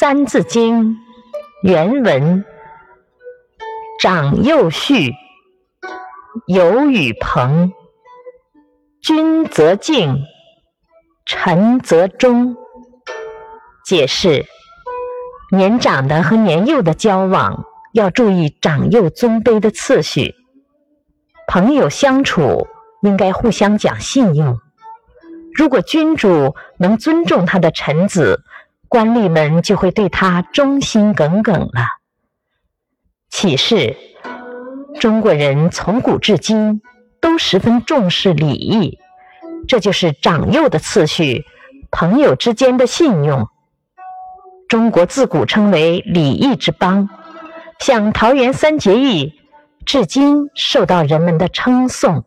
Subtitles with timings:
[0.00, 0.94] 三字经》
[1.60, 2.44] 原文：
[4.00, 5.12] 长幼序，
[6.46, 7.72] 友与朋，
[9.02, 10.20] 君则敬，
[11.26, 12.54] 臣则忠。
[13.84, 14.46] 解释：
[15.50, 20.36] 年长的和年幼的交往要注意长幼尊卑的次序，
[21.48, 22.68] 朋友相处
[23.02, 24.60] 应该互相讲信用。
[25.56, 28.44] 如果君主能尊重他的臣子，
[28.88, 31.86] 官吏们就会对他忠心耿耿了。
[33.28, 33.96] 启示：
[34.98, 36.80] 中国人从古至今
[37.20, 38.98] 都十分重视礼义，
[39.66, 41.44] 这就是长幼的次序，
[41.90, 43.48] 朋友之间的信用。
[44.68, 47.08] 中国自古称为礼义之邦，
[47.78, 49.34] 像桃园三结义，
[49.84, 52.24] 至今受到人们的称颂。